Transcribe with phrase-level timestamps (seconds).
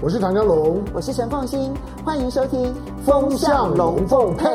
[0.00, 2.66] 我是唐江龙，我是陈凤欣，欢迎收听
[3.04, 4.46] 《风向龙凤配》。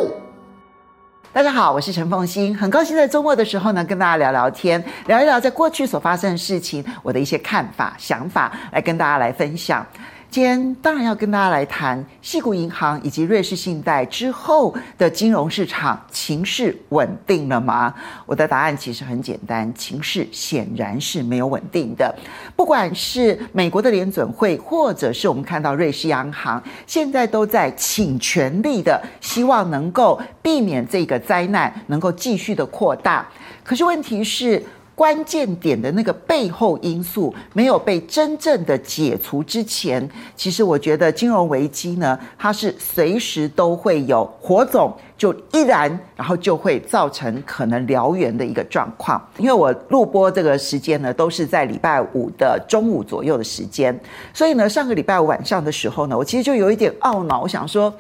[1.34, 9.86] 大家好，我是陈凤欣，很高兴在周末的时候呢，跟大家聊聊天，聊一聊在过去所发生的事情，我的一些看法、想法，来跟大家来分享。
[10.34, 17.94] 今天当然要跟大家来谈矽谷银行以及瑞士信贷之后的金融市场情势稳定了吗？
[18.26, 22.12] 我的答案其实很简单，情势显然是没有稳定的。
[22.56, 33.24] 不管是美国的联准会，或者是我们看到瑞士央行，现在都在倾全力的希望能够避免这个灾难能够继续的扩大。
[33.64, 34.64] 可是问题是，
[34.96, 49.20] 关键点的那个背后因素没有被真正的解除之前，其实我觉得金融危机呢，它是随时都会有火种就依然，然后就会造成可能燎原的一个状况。
[49.38, 54.00] 因为我录播这个时间呢，都是在礼拜五的中午左右的时间，
[54.34, 57.92] 所以呢，上个礼拜五晚上的时候呢，我其实就有一点懊恼，我想说。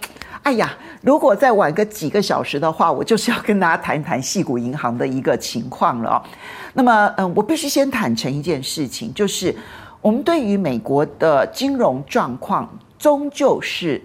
[0.43, 6.21] 哎呀，如果再晚个几个小时的话，我就是要跟大家谈一谈细谷银行的一个情况了。
[6.73, 9.55] 那么，嗯，我必须先坦诚一件事情，就是
[10.01, 14.01] 我们对于美国的金融状况，终究是。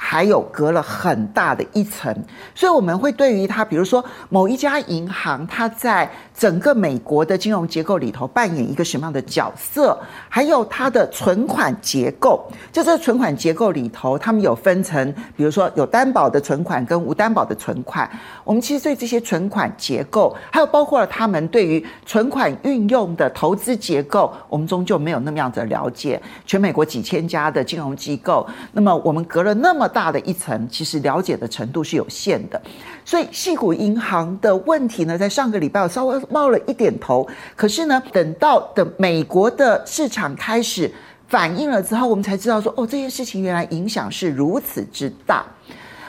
[0.00, 2.14] 还有隔了很大的一层，
[2.54, 6.08] 所以我们会对于它，比如说某一家银行，它在
[6.38, 18.08] 整个美国的金融结构里头扮演一个什么样的角色，还有它的存款结构，就这存款结构里头，他们有分成，比如说有担保的存款跟无担保的存款。
[18.44, 26.22] 我们其实对这些存款结构，还有包括了他们对于存款运用的投资结构，我们终究没有那么样子的了解。
[26.46, 29.88] 全美国几千家的金融机构，那么我们隔了那么。
[29.88, 32.60] 大的一层，其实了解的程度是有限的，
[33.06, 37.26] 所以矽谷银行的问题呢，在上个礼拜稍微冒了一点头，
[37.56, 40.90] 可是呢，等到等美国的市场开始
[41.26, 45.44] 反应了之后，我们才知道说，哦，这件事情原来影响是如此之大。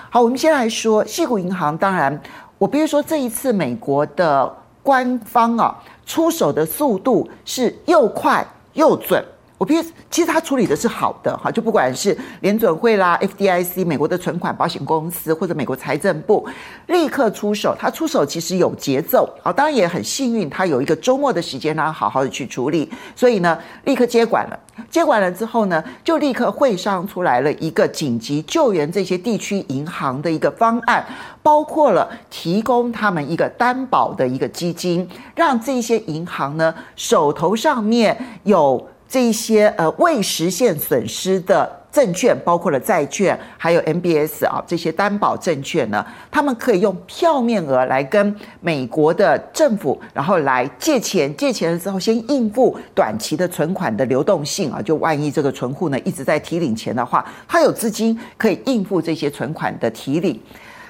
[0.10, 2.20] 好，我们先来说矽谷银行，当然，
[2.58, 9.24] 我必须说这一次美国的官方啊出手的速度是又快又准。
[9.60, 16.48] 我觉得其实他处理的是好的哈，就不管是联准会啦、FDIC、美国的存款保险公司或者美国财政部，
[16.88, 17.76] 立刻出手。
[17.78, 24.58] 他出手其实有节奏啊，当然也很幸运，他有一个周末的时间让他好好的去处理，所以呢，立刻接管了。
[24.90, 31.06] 接管了之后呢，就立刻会商出来了一个紧急救援这些地区银行的一个方案，
[31.44, 35.06] 包括了提供他们一个担保的一个基金，
[35.36, 38.88] 让这些银行呢手头上面有。
[39.10, 60.40] 这一些呃未实现损失的证券，包括了债券，还有 MBS 啊这些担保证券呢，他们可以用票面额来跟美国的政府，然后来借钱，借钱了之后先应付短期的存款的流动性啊，就万一这个存户呢一直在提领钱的话，他有资金可以应付这些存款的提领，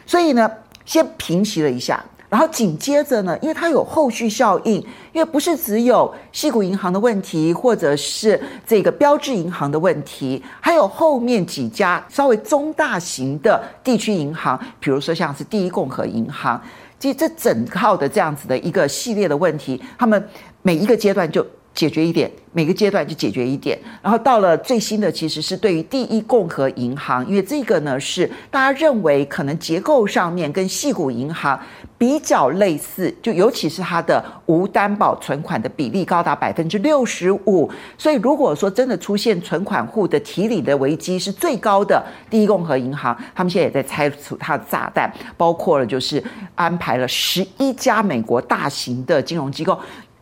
[0.05, 0.51] 所以呢，
[0.83, 2.03] 先平息了一下。
[2.29, 4.75] 然后紧接着呢，因为它有后续效应，
[5.11, 16.61] 因为不是只有西谷银行的问题，或者是这个标志银行的问题，还有后面几家稍微中大型的地区银行，比如说像是第一共和银行，
[16.99, 20.23] 其实这整套的这样子的一个系列的问题，他们
[20.61, 21.45] 每一个阶段就。
[21.79, 31.57] 解决一点，每个阶段就解决一点，然后到了最新的，其实是对于第一共和银行，因为这个呢是大家认为可能结构上面跟矽谷银行
[31.97, 46.21] 比较类似，就尤其是它的无担保存款的比例高达百分之六十五，所以如果说真的出现存款户的提领的危机是最高的，第一共和银行他们现在也在拆除它的炸弹，包括了就是
[46.55, 49.79] 安排了十一家美国大型的金融机构。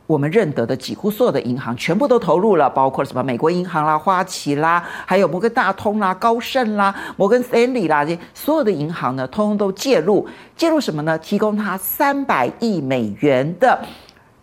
[0.08, 10.26] 我们认得的几乎所有的银行全部都投入了，包括什么美国银行啦、花旗啦，还有摩根大通啦、高盛啦、摩根斯坦利啦，这些所有的银行呢，通通都介入。
[10.56, 11.20] 介入什么呢？
[11.20, 13.78] 提供他三百亿美元的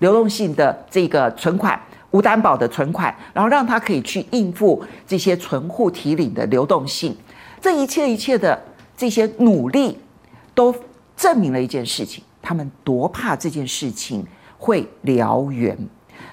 [0.00, 1.80] 流动性的这个存款，
[2.10, 7.16] 无担保的存款，然后让他可以去应付这些存户提领的流动性。
[7.62, 8.62] 这一切一切的
[8.94, 9.98] 这些努力，
[10.54, 10.74] 都
[11.16, 14.27] 证明了一件事情：他们多怕这件事情。
[14.65, 15.77] 会燎原，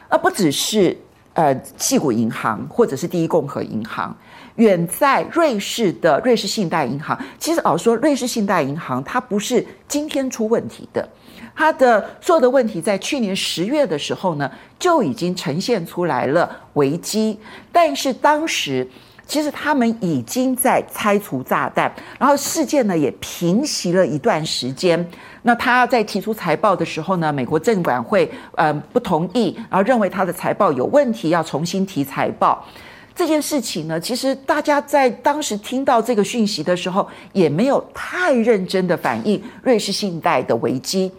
[0.07, 0.97] 而不只是
[1.33, 4.15] 呃，矽谷银行或者是第一共和银行，
[4.55, 11.05] 远在瑞士的瑞士信贷银行，其实老实说，瑞士信贷银行它不是今天出问题的，
[11.53, 14.49] 它的所有的问题在去年十月的时候呢，
[14.79, 17.37] 就已经呈现出来了危机，
[17.69, 18.89] 但是当时。
[19.31, 21.89] 其实他们已经在拆除炸弹，
[22.19, 25.09] 然后事件呢也平息了一段时间。
[25.43, 32.67] 那他在提出财报的时候呢，美国证管会呃不同意，然后认为他的财报有问题，要重新提财报。
[33.15, 41.09] 这件事情呢，其实大家在当时听到这个讯息的时候，也没有太认真的反映瑞士信贷的危机。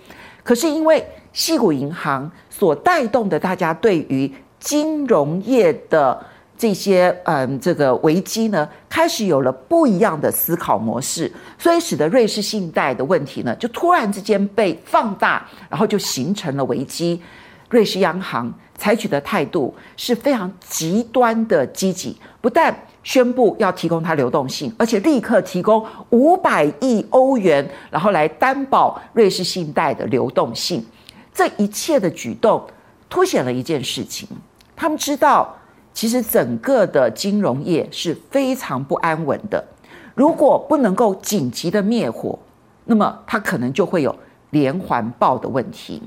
[0.43, 4.31] 可是因为西谷银行所带动的，大家对于
[4.61, 6.23] 金融业的
[6.63, 11.29] 这些嗯这个危机呢，开始有了不一样的思考模式，
[11.59, 17.21] 所以使得瑞士信贷的问题呢，就突然之间被放大，然后就形成了危机。
[17.69, 18.49] 瑞士央行
[18.79, 22.73] 采取的态度是非常极端的积极，不但
[23.03, 30.87] 宣布要提供它流动性，而且立刻提供五百亿欧元，然后来担保瑞士信贷的流动性。
[31.35, 32.65] 这一切的举动
[33.11, 34.29] 凸显了一件事情。
[34.77, 35.57] 他们知道，
[35.95, 39.63] 其实整个的金融业是非常不安稳的。
[40.15, 42.39] 如果不能够紧急的灭火，
[42.85, 44.15] 那么它可能就会有
[44.51, 46.03] 连环爆的问题。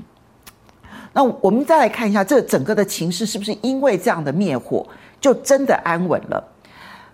[1.12, 4.86] 那我们再来看一下，这整个的情势是不是因为这样的灭火
[5.20, 6.44] 就真的安稳了？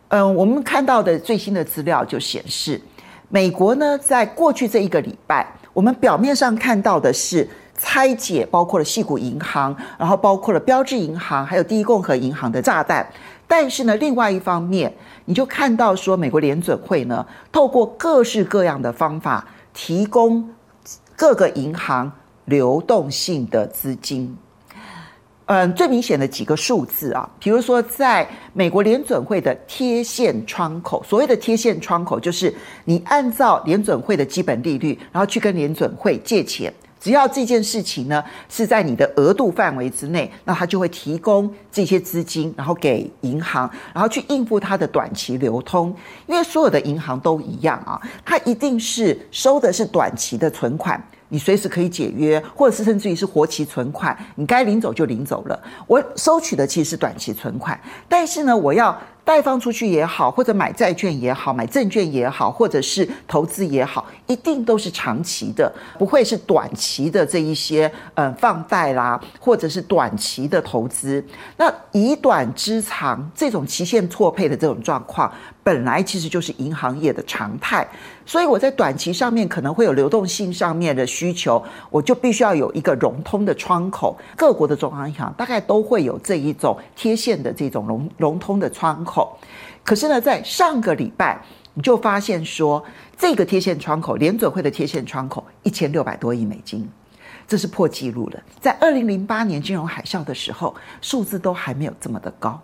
[0.09, 2.81] 嗯，我们看到的最新的资料就显示，
[3.29, 7.49] 美国呢，在过去这一个礼拜，我们表面上看到的是。
[7.79, 13.07] 拆解包括了矽谷银行，然后包括了标志银行，还有第一共和银行的炸弹。
[13.49, 14.93] 但是呢，另外一方面，
[15.27, 20.49] 你就看到说，美国联准会呢，透过各式各样的方法，提供
[21.17, 22.11] 各个银行
[22.47, 24.37] 流动性的资金。
[25.47, 32.55] 嗯，最明显的几个数字啊，比如说，在美国联准会的贴现窗口，所谓的贴现窗口，就是
[32.85, 36.73] 你按照联准会的基本利率，然后去跟联准会借钱。
[37.03, 45.93] 只要这件事情呢是在你的额度范围之内，那他就会提供这些资金，然后给银行，然后去应付它的短期流通。
[46.29, 51.03] 因为所有的银行都一样啊，它一定是收的是短期的存款。
[51.29, 55.61] 你随时可以解约，或者是甚至于是活期存款，你该领走就领走了。
[55.87, 71.25] 我收取的其实是短期存款，但是呢，我要贷放出去也好，或者买债券也好，买证券也好，或者是投资也好，一定都是长期的，不会是短期的这一些嗯放贷啦，或者是短期的投资。
[71.57, 75.33] 那以短支长这种期限错配的这种状况。
[75.65, 77.87] 本来其实就是银行业的常态，
[78.27, 84.19] 所以我在短期上面可能会有流动性上面的需求，我就必须要有一个融通的窗口。
[84.37, 89.39] 各国的中央银行大概都会有这一种贴现的这种融融通的窗口口。
[89.85, 91.39] 可是呢，在上个礼拜
[91.75, 92.83] 你就发现说，
[93.19, 96.89] 这个贴现窗口，联准会的贴现窗口一千六百多亿美金，
[97.47, 98.43] 这是破纪录了。
[98.61, 102.59] 在二零零八年金融海啸的时候，数字都还没有这么的高。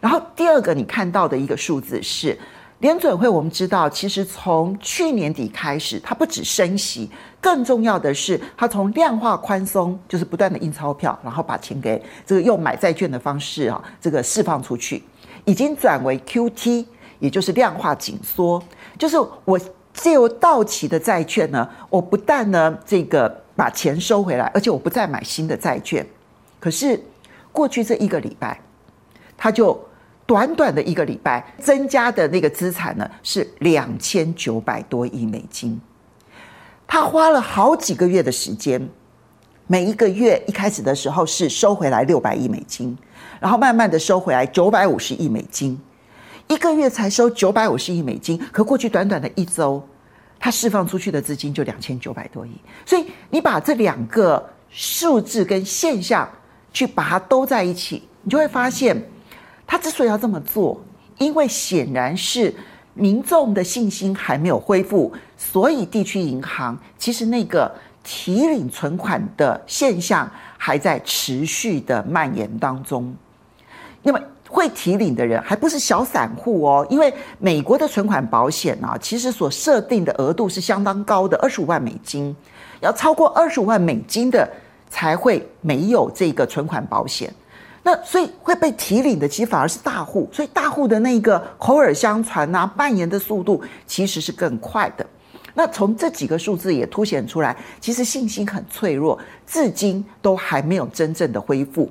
[0.00, 2.38] 然后第二个你看到的一个数字是，
[2.80, 7.08] 联准会我们知道，其实从去年底开始，它不止升息，
[7.40, 15.04] 更重要的是，它从量化宽松，就是不断的印钞票，然后把钱给这个用买债券的方式啊，这个释放出去，
[15.44, 16.84] 已经转为 QT，
[17.18, 18.62] 也就是量化紧缩，
[18.98, 19.60] 就是我
[19.92, 26.06] 借由到期的债券呢，我不但呢这个把钱收回来，而且我不再买新的债券。
[26.58, 26.98] 可是
[27.50, 28.60] 过去这一个礼拜，
[29.36, 29.78] 他就
[30.24, 35.80] 短短的一个礼拜，增加的那个资产呢是两千九百多亿美金。
[36.86, 38.88] 他花了好几个月的时间，
[39.66, 42.96] 每一个月一开始的时候是收回来六百亿美金，
[43.42, 45.76] 然后慢慢的收回来九百五十亿美金，
[46.46, 48.38] 一个月才收九百五十亿美金。
[48.52, 49.82] 可过去短短的一周，
[50.38, 52.52] 它释放出去的资金就两千九百多亿。
[52.86, 56.28] 所以你把这两个数字跟现象
[56.72, 58.96] 去把它兜在一起，你就会发现。
[59.66, 60.78] 他之所以要这么做，
[61.16, 62.54] 因为显然是
[62.92, 67.72] 民众的信心还没有恢复，所以地区银行其实那个
[68.04, 73.14] 提领存款的现象还在持续的蔓延当中。
[74.02, 82.34] 那么会提领的人还不是小散户哦，因为美国的存款保险啊，其实所设定的额度是相当高的，二十五万美金，
[82.80, 84.48] 要超过二十五万美金的
[84.90, 87.32] 才会没有这个存款保险。
[87.84, 95.04] 那所以会被提领的，其实反而是大户，所以大户的那个口耳相传啊，蔓延的速度其实是更快的。
[95.54, 101.90] 那从这几个数字也凸显出来，其实信心很脆弱，至今都还没有真正的恢复。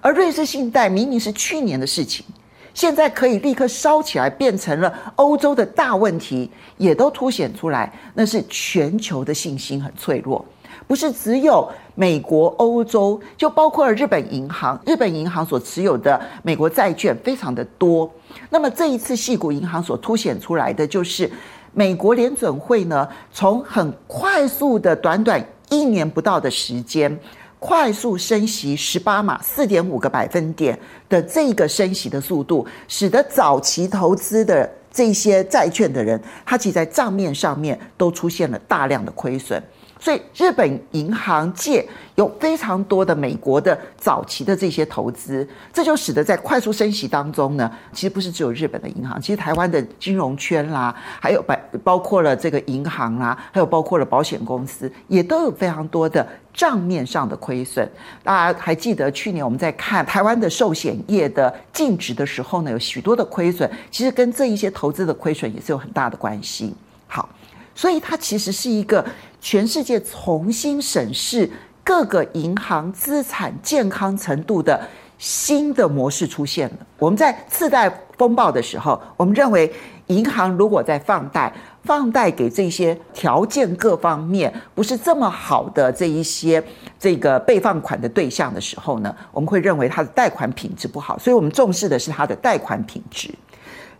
[0.00, 2.24] 而瑞士信贷明明是去年的事情，
[2.72, 10.44] 现在可以立刻烧起来，变成了欧洲的大问题，也都凸显出来，那是全球的信心很脆弱。
[10.86, 14.78] 不是只有美国、欧洲，就包括了日本银行。
[14.84, 18.10] 日本银行所持有的美国债券非常的多。
[18.50, 21.30] 那么这一次矽谷银行所凸显出来的，就是
[21.72, 27.18] 美国联准会呢，从很快速的短短一年不到的时间，
[27.66, 30.78] 快速升息十八码四点五个百分点
[31.08, 39.62] 的这个升息的速度，使得早期投资的这些债券的人，他其实在账面上面都出现了大量的亏损。
[40.04, 41.82] 所以，日本银行界
[42.14, 57.90] 有非常多的美国的早期的这些投资，这就使得在快速升息当中呢，其实不是只有日本的银行，其实台湾的金融圈啦，还有包包括了这个银行啦，还有包括了保险公司，也都有非常多的账面上的亏损。
[58.22, 66.74] 大家还记得去年我们在看台湾的寿险业的净值的时候呢，有许多的亏损，其实跟这一些投资的亏损也是有很大的关系。
[67.06, 67.26] 好。
[67.74, 69.04] 所以它其实是一个
[69.40, 71.50] 全世界重新审视
[71.82, 74.80] 各个银行资产健康程度的
[75.18, 76.76] 新的模式出现了。
[76.98, 79.72] 我们在次贷风暴的时候，我们认为
[80.08, 81.52] 银行如果在放贷，
[81.82, 86.62] 放贷给这些条件各方面不是这么好的这一些
[86.98, 93.32] 这个被放款的对象的时候呢，我们会认为它的贷款品质不好，所以我们重视的是它的贷款品质。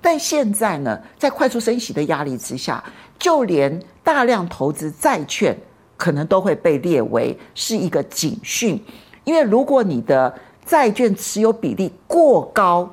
[0.01, 2.83] 但现在呢，在快速升息的压力之下，
[3.19, 5.57] 就连大量投资债券，
[5.97, 8.83] 可能都会被列为是一个警讯。
[9.25, 10.33] 因为如果你的
[10.67, 12.91] 债券持有比例过高，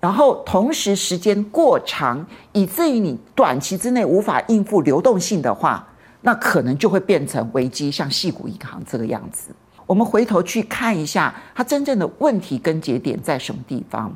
[0.00, 5.86] 然后同时时间过长，以至于你短期之内无法应付流动性的话，
[6.22, 9.50] 那可能就会变成危机，像矽谷银行这个样子。
[9.84, 14.12] 我们回头去看一下，它真正的问题根结点在什么地方？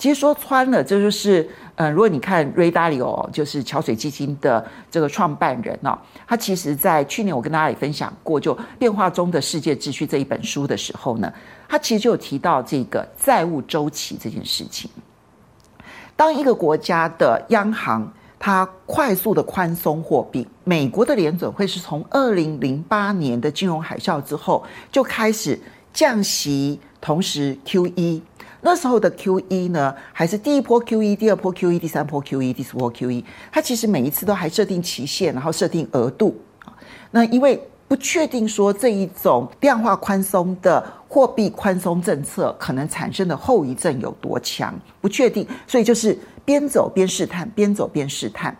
[0.00, 11.30] 其实说穿了，这就是，呃，如果你看 Ray Dalio，就是桥水基金的这个创办人哦，他其实在去年我跟大家也分享过，就《变化中的世界秩序》这一本书的时候呢，
[11.68, 14.90] 他其实就有提到这个债务周期这件事情。
[16.16, 25.60] 当一个国家的央行它快速的宽松货币，美国的联准会是从二零零八年的金融海啸之后就开始
[25.92, 28.22] 降息，同时 QE。
[28.62, 36.38] 那时候的 QE 呢，还是第一波 QE、第二波 QE、第三波 QE、第四波 QE，它其实每一次都还设定期限，然后设定额度。
[37.10, 48.56] 那因为不确定说这一种量化宽松的货币宽松政策可能产生的后遗症有多强，不确定，所以就是边走边试探，边走边试探。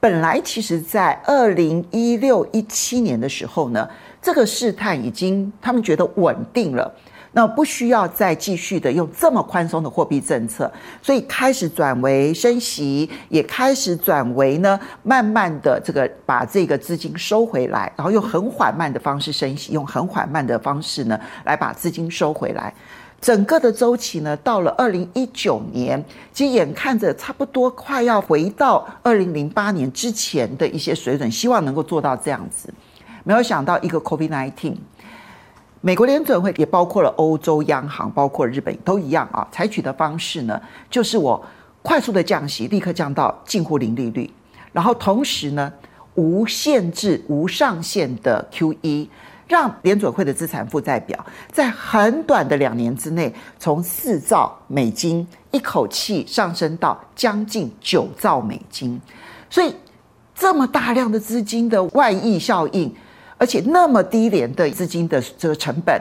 [0.00, 3.88] 本来其实在二零一六一七年的时候呢，
[4.20, 6.92] 这个试探已经他们觉得稳定了。
[7.32, 10.70] 那不需要再继续的用这么宽松的货币政策，
[11.00, 22.72] 所以开始转为升息，也开始转为呢，慢慢的这个把这个资金收回来，然后用很缓慢的方式升息，用很缓慢的方式呢来把资金收回来。
[23.18, 32.68] 整个的周期呢，到了二零一九年，其实眼看着差不多快要回到二零零八年之前的一些水准，希望能够做到这样子，
[33.24, 34.74] 没有想到一个 COVID-19。
[35.84, 39.46] 美国联准会也包括了欧洲央行，包括日本都一样啊。
[39.50, 41.44] 采取的方式呢，就是我
[41.82, 44.30] 快速的降息，立刻降到近乎零利率，
[44.72, 45.72] 然后同时呢，
[46.14, 49.08] 无限制、无上限的 QE，
[49.48, 51.18] 让联准会的资产负债表
[51.50, 59.00] 在很短的两年之内，从四兆美金一口气上升到将近九兆美金。
[59.50, 59.74] 所以，
[60.32, 62.94] 这么大量的资金的外溢效应。
[63.42, 66.00] 而且那么低廉的资金的这个成本，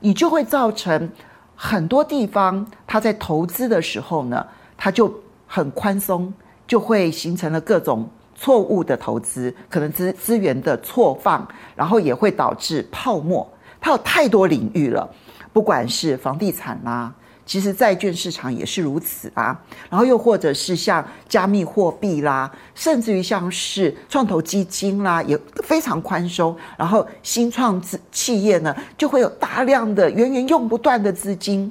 [0.00, 1.10] 你就会造成
[1.56, 5.10] 很多地方它在投资的时候呢，它就
[5.46, 6.30] 很宽松，
[6.66, 13.50] 就会形成了各种错误的投资，可能资资源的错放，然后也会导致泡沫。
[13.80, 15.08] 它有太多领域了，
[15.54, 17.10] 不管是房地产啦、
[17.46, 19.60] 其实债券市场也是如此啊，
[19.90, 26.56] 然后又或者是像加密货币啦，甚至于像是创投基金啦，也非常宽松。
[26.78, 31.70] 然后新创资企业呢，就会有大量的源源用不断的资金。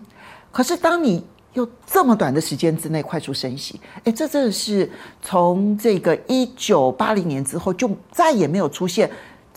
[0.51, 4.87] 可是当你又这么短的时间之内快速升息，哎，这真的是
[5.23, 9.09] 从这个一九八零年之后就再也没有出现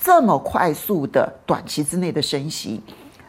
[0.03, 2.81] 这么快速的短期之内的升息。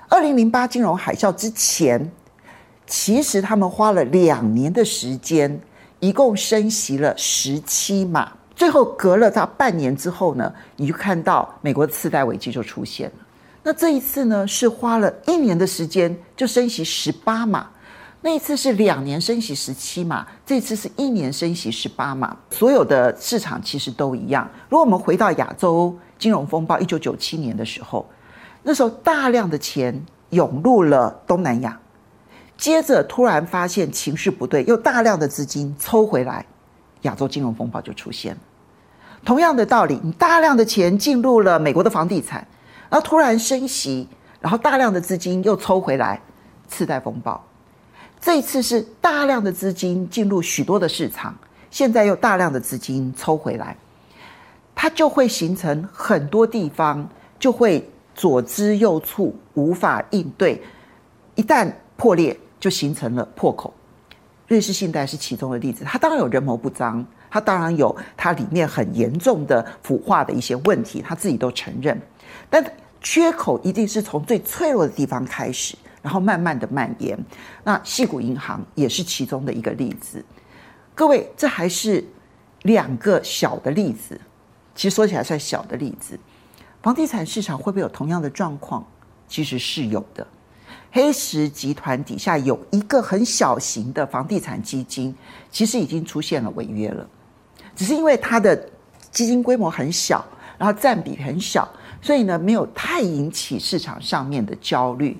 [0.07, 2.09] 二零零八金融海啸之前。
[2.87, 5.59] 其实他们花了两年的时间，
[5.99, 13.15] 一共升息了十七码，最后隔了他半年之后呢，你就看到美国的次贷危机就出现了。
[13.61, 17.69] 那这一次呢，是花了一年的时间就升息十八码，
[18.21, 22.37] 那一次是两年升息十七码，这次是一年升息十八码。
[22.51, 24.49] 所有的市场其实都一样。
[24.69, 28.07] 如果我们回到亚洲金融风暴一九九七年的时候，
[28.63, 31.77] 那时候大量的钱涌入了东南亚。
[32.57, 36.45] 接着突然发现情势不对，又大量的资金抽回来，
[37.03, 38.39] 亚洲金融风暴就出现了。
[39.23, 42.45] 同样的道理，你大量的钱进入了美国的房地产，
[42.89, 44.07] 然后突然升息，
[44.39, 46.19] 然后大量的资金又抽回来，
[46.67, 47.43] 次贷风暴。
[48.19, 51.37] 这一次是大量的资金进入许多的市场，
[51.69, 53.77] 现在又大量的资金抽回来，
[54.73, 60.59] 它就会形成很多地方就会左支右绌，无法应对。
[61.35, 63.73] 一旦破裂，就形成了破口。
[64.47, 71.99] 瑞士信贷是其中的例子，它当然有人谋不臧，它当然有它里面很严重的腐化的一些问题，它自己都承认。
[72.49, 72.63] 但
[73.01, 77.17] 缺口一定是从最脆弱的地方开始，然后慢慢的蔓延。
[77.63, 80.23] 那矽谷银行也是其中的一个例子。
[80.95, 82.03] 各位，这还是
[82.63, 84.19] 两个小的例子，
[84.73, 86.17] 其实说起来算小的例子。
[86.81, 88.85] 房地产市场会不会有同样的状况？
[89.27, 90.25] 其实是有的。
[90.91, 95.13] 黑石集团底下有一个很小型的房地产基金，
[95.51, 97.07] 其实已经出现了违约了，
[97.75, 98.55] 只是因为它的
[99.11, 100.25] 基金规模很小，
[100.57, 101.67] 然后占比很小，
[102.01, 105.15] 所以呢没有太引起市场上面的焦虑。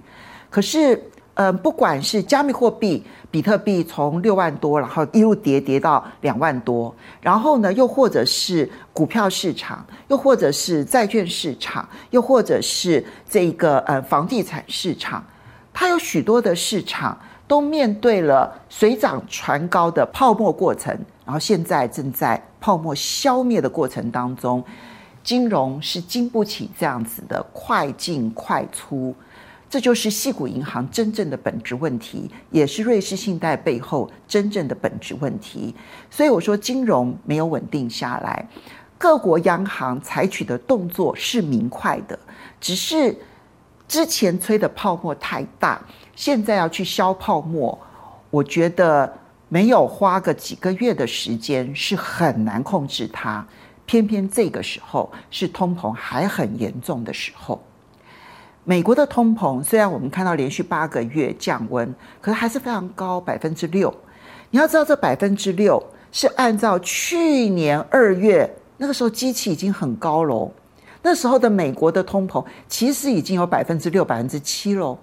[0.49, 0.99] 可是，
[1.33, 15.23] 呃，不管是加密货币，比特币从六万多，然后一路跌跌到两万多，然后呢，又或者是股票市场，又或者是债券市场，又或者是这个呃房地产市场。
[15.79, 17.15] 它有许多的市场
[17.47, 20.91] 都面对了水涨船高的泡沫过程，
[21.23, 24.63] 然后现在正在泡沫消灭的过程当中，
[25.23, 29.13] 金融是经不起这样子的快进快出，
[29.69, 35.75] 这就是细谷银行真正的本质问题，也是瑞士信贷背后真正的本质问题。
[36.09, 38.49] 所以我说，金融没有稳定下来，
[38.97, 42.17] 各国央行采取的动作是明快的，
[42.59, 43.15] 只是。
[43.87, 45.81] 之前吹的泡沫太大，
[46.15, 47.77] 现在要去消泡沫，
[48.29, 49.11] 我觉得
[49.47, 53.45] 没有花个几个月的时间是很难控制它。
[53.85, 57.63] 偏偏这个时候是通膨还很严重的时候。
[58.65, 63.93] 美国的通膨虽然我们看到连续八个月降温，可是还是非常高，百分之六。
[64.49, 70.51] 你要知道，这百分之六是按照去年二月那个时候机器已经很高喽。
[71.07, 74.97] 那时候的美国的通膨其实已经有百分之六、百分之七喽，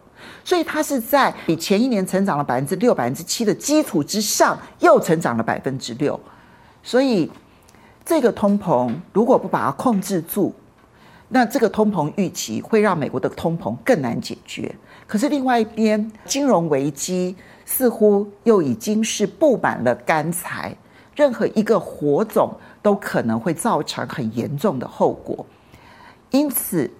[0.44, 6.20] 所以它是在比前一年成长了百分之六、百分之七的基础之上，又成长了百分之六。
[6.82, 7.32] 所以
[8.04, 10.54] 这个通膨如果不把它控制住，
[11.28, 14.74] 那这个通膨预期会让美国的通膨更难解决。
[15.06, 20.76] 可是另外一边，金融危机似乎又已经是布满了干柴，
[21.16, 25.46] 任何一个火种都可能会造成很严重的后果。
[26.34, 26.90] 因此，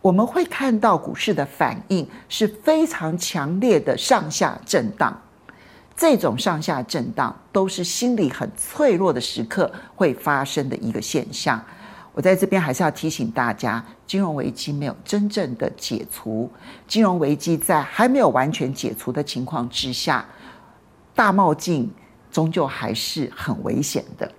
[0.00, 5.14] 我们会看到股市的反应是非常强烈的上下震荡。
[5.94, 11.62] 这种上下震荡都是心理很脆弱的时刻会发生的一个现象。
[12.14, 16.50] 我在这边还是要提醒大家，金融危机没有真正的解除，
[16.86, 20.24] 金融危机在还没有完全解除的情况之下，
[21.14, 21.92] 大冒进
[22.30, 24.32] 终究还是很危险的。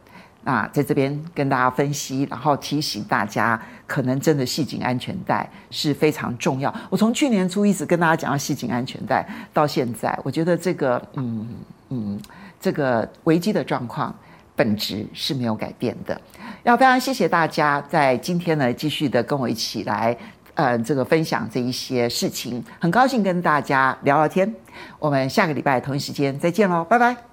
[0.43, 6.73] 那在这边跟大家分析，然后提醒大家，可能真的系紧安全带是非常重要。
[6.89, 11.47] 我从去年初一直跟大家讲要系紧安全带，到现在，我觉得这个嗯
[11.89, 12.19] 嗯，
[12.59, 14.15] 这个危机的状况
[14.55, 16.19] 本质是没有改变的。
[16.63, 20.15] 要非常谢谢大家在今天呢继续的跟我一起来
[20.55, 24.53] 呃这个分享这一些事情，很高兴跟大家聊聊天。
[24.99, 27.28] 我们下个礼拜同一时间再见喽，拜拜。